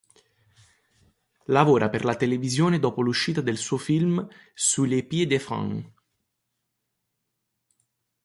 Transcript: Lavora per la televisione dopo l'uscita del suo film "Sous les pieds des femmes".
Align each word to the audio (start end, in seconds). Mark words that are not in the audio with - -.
Lavora 1.45 1.89
per 1.91 2.05
la 2.05 2.15
televisione 2.15 2.79
dopo 2.79 3.03
l'uscita 3.03 3.39
del 3.39 3.57
suo 3.57 3.77
film 3.77 4.27
"Sous 4.55 4.87
les 4.89 5.03
pieds 5.05 5.27
des 5.29 5.37
femmes". 5.39 5.85